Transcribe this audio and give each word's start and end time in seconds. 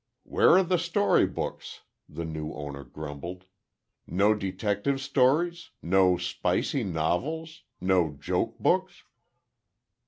"Where 0.23 0.57
are 0.57 0.63
the 0.63 0.79
story 0.79 1.27
books?" 1.27 1.81
the 2.09 2.25
new 2.25 2.53
owner 2.55 2.83
grumbled. 2.83 3.45
"No 4.07 4.33
detective 4.33 4.99
stories? 4.99 5.69
No 5.83 6.17
spicy 6.17 6.83
novels? 6.83 7.61
No 7.79 8.09
joke 8.19 8.57
books?" 8.57 9.03